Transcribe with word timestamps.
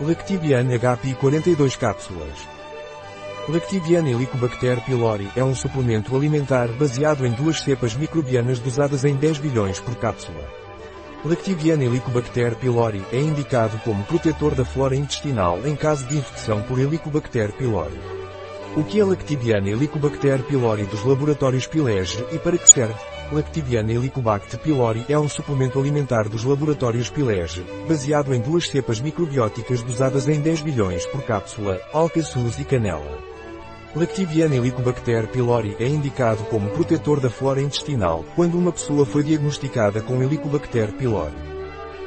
Lactibian 0.00 0.66
HPI 0.76 1.14
42 1.14 1.76
cápsulas. 1.76 2.48
Lactibian 3.48 4.04
Helicobacter 4.08 4.80
pylori 4.80 5.30
é 5.36 5.44
um 5.44 5.54
suplemento 5.54 6.16
alimentar 6.16 6.66
baseado 6.72 7.24
em 7.24 7.30
duas 7.30 7.60
cepas 7.60 7.94
microbianas 7.94 8.58
dosadas 8.58 9.04
em 9.04 9.14
10 9.14 9.38
bilhões 9.38 9.78
por 9.78 9.94
cápsula. 9.94 10.42
Lactibian 11.24 11.80
Helicobacter 11.80 12.56
pylori 12.56 13.04
é 13.12 13.20
indicado 13.20 13.78
como 13.84 14.02
protetor 14.02 14.56
da 14.56 14.64
flora 14.64 14.96
intestinal 14.96 15.64
em 15.64 15.76
caso 15.76 16.04
de 16.06 16.16
infecção 16.16 16.60
por 16.62 16.80
Helicobacter 16.80 17.52
pylori. 17.52 18.23
O 18.76 18.82
que 18.82 18.98
é 18.98 19.04
Lactibian 19.04 19.64
Helicobacter 19.68 20.42
pylori 20.42 20.82
dos 20.82 21.04
laboratórios 21.04 21.64
Pilege 21.64 22.26
e 22.32 22.38
para 22.40 22.58
que 22.58 22.68
serve? 22.68 22.98
Lactibiana 23.30 23.92
Helicobacter 23.92 24.58
pylori 24.58 25.04
é 25.08 25.16
um 25.16 25.28
suplemento 25.28 25.78
alimentar 25.78 26.28
dos 26.28 26.42
laboratórios 26.42 27.08
Pilege, 27.08 27.64
baseado 27.86 28.34
em 28.34 28.40
duas 28.40 28.68
cepas 28.68 29.00
microbióticas 29.00 29.80
dosadas 29.80 30.26
em 30.26 30.40
10 30.40 30.62
bilhões 30.62 31.06
por 31.06 31.22
cápsula, 31.22 31.80
alcaçuz 31.92 32.58
e 32.58 32.64
canela. 32.64 33.16
Lactibiana 33.94 34.56
Helicobacter 34.56 35.28
pylori 35.28 35.76
é 35.78 35.86
indicado 35.86 36.42
como 36.46 36.70
protetor 36.70 37.20
da 37.20 37.30
flora 37.30 37.62
intestinal 37.62 38.24
quando 38.34 38.58
uma 38.58 38.72
pessoa 38.72 39.06
foi 39.06 39.22
diagnosticada 39.22 40.02
com 40.02 40.20
Helicobacter 40.20 40.92
pylori. 40.94 41.53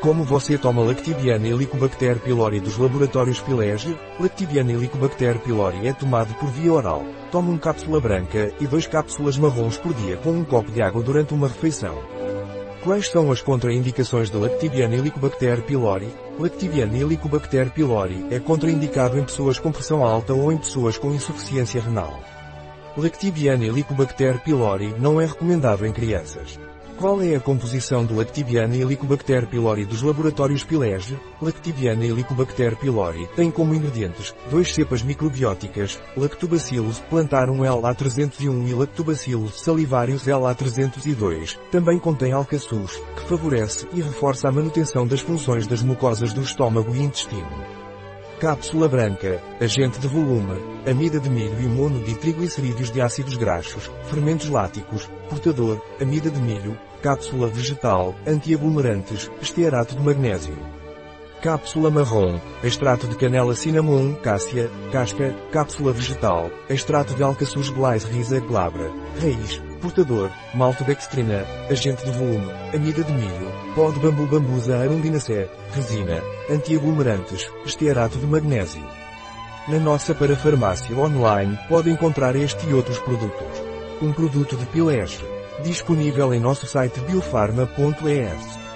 Como 0.00 0.22
você 0.22 0.56
toma 0.56 0.84
Lactibiana 0.84 1.48
Helicobacter 1.48 2.20
pylori 2.20 2.60
dos 2.60 2.78
laboratórios 2.78 3.40
Pilege, 3.40 3.98
Lactibiana 4.20 4.70
Helicobacter 4.70 5.40
pylori 5.40 5.88
é 5.88 5.92
tomado 5.92 6.32
por 6.34 6.48
via 6.50 6.72
oral. 6.72 7.04
Tome 7.32 7.50
uma 7.50 7.58
cápsula 7.58 8.00
branca 8.00 8.52
e 8.60 8.66
duas 8.68 8.86
cápsulas 8.86 9.36
marrons 9.36 9.76
por 9.76 9.92
dia 9.92 10.16
com 10.18 10.30
um 10.30 10.44
copo 10.44 10.70
de 10.70 10.80
água 10.80 11.02
durante 11.02 11.34
uma 11.34 11.48
refeição. 11.48 11.98
Quais 12.84 13.08
são 13.08 13.32
as 13.32 13.42
contraindicações 13.42 14.30
da 14.30 14.38
Lactibiana 14.38 14.94
Helicobacter 14.94 15.62
pylori? 15.62 16.08
Lactibiana 16.38 16.96
Helicobacter 16.96 17.68
pylori 17.70 18.24
é 18.30 18.38
contraindicado 18.38 19.18
em 19.18 19.24
pessoas 19.24 19.58
com 19.58 19.72
pressão 19.72 20.04
alta 20.04 20.32
ou 20.32 20.52
em 20.52 20.58
pessoas 20.58 20.96
com 20.96 21.12
insuficiência 21.12 21.82
renal. 21.82 22.20
Lactibiana 22.96 23.64
Helicobacter 23.64 24.38
pylori 24.44 24.94
não 24.96 25.20
é 25.20 25.26
recomendado 25.26 25.84
em 25.84 25.92
crianças. 25.92 26.56
Qual 26.98 27.22
é 27.22 27.36
a 27.36 27.40
composição 27.40 28.04
do 28.04 28.16
Lactibiana 28.16 28.74
Helicobacter 28.74 29.46
pylori 29.46 29.84
dos 29.84 30.02
laboratórios 30.02 30.64
Pilege? 30.64 31.16
Lactibiana 31.40 32.04
Helicobacter 32.04 32.74
pylori 32.76 33.28
tem 33.36 33.52
como 33.52 33.72
ingredientes 33.72 34.34
duas 34.50 34.74
cepas 34.74 35.00
microbióticas, 35.04 36.00
Lactobacillus 36.16 36.98
plantarum 37.08 37.58
LA301 37.58 38.68
e 38.68 38.74
Lactobacillus 38.74 39.60
salivarius 39.60 40.24
LA302. 40.24 41.56
Também 41.70 42.00
contém 42.00 42.32
alcaçuz, 42.32 43.00
que 43.14 43.28
favorece 43.28 43.86
e 43.92 44.02
reforça 44.02 44.48
a 44.48 44.52
manutenção 44.52 45.06
das 45.06 45.20
funções 45.20 45.68
das 45.68 45.84
mucosas 45.84 46.32
do 46.32 46.42
estômago 46.42 46.92
e 46.96 47.00
intestino. 47.00 47.77
Cápsula 48.40 48.86
branca, 48.86 49.42
agente 49.60 49.98
de 49.98 50.06
volume, 50.06 50.60
amida 50.88 51.18
de 51.18 51.28
milho 51.28 51.60
e 51.60 51.66
mono 51.66 51.98
de 52.04 52.14
triglicerídeos 52.14 52.88
de 52.88 53.00
ácidos 53.00 53.36
graxos, 53.36 53.90
fermentos 54.04 54.48
láticos, 54.48 55.10
portador, 55.28 55.82
amida 56.00 56.30
de 56.30 56.38
milho, 56.40 56.78
cápsula 57.02 57.48
vegetal, 57.48 58.14
antiaglomerantes, 58.24 59.28
estearato 59.42 59.96
de 59.96 60.02
magnésio. 60.02 60.77
Cápsula 61.40 61.88
marrom, 61.88 62.40
extrato 62.64 63.06
de 63.06 63.14
canela 63.14 63.54
cinnamon, 63.54 64.12
cássia, 64.14 64.68
casca, 64.90 65.32
cápsula 65.52 65.92
vegetal, 65.92 66.50
extrato 66.68 67.14
de 67.14 67.22
alcaçuz 67.22 67.70
glycyrrhiza 67.70 68.40
glabra, 68.40 68.90
raiz, 69.20 69.62
portador, 69.80 70.32
maltodextrina, 70.52 71.46
agente 71.70 72.04
de 72.04 72.10
volume, 72.10 72.50
amida 72.74 73.04
de 73.04 73.12
milho, 73.12 73.52
pó 73.76 73.92
de 73.92 74.00
bambu 74.00 74.26
bambusa 74.26 74.78
arundinacea, 74.78 75.48
resina, 75.72 76.20
antiaglomerantes, 76.50 77.48
estearato 77.64 78.18
de 78.18 78.26
magnésio. 78.26 78.82
Na 79.68 79.78
nossa 79.78 80.16
parafarmácia 80.16 80.96
online 80.98 81.56
pode 81.68 81.88
encontrar 81.88 82.34
este 82.34 82.66
e 82.66 82.74
outros 82.74 82.98
produtos. 82.98 83.62
Um 84.02 84.12
produto 84.12 84.56
de 84.56 84.66
Pilege. 84.66 85.24
Disponível 85.62 86.34
em 86.34 86.40
nosso 86.40 86.66
site 86.66 86.98
biofarma.es. 87.00 88.67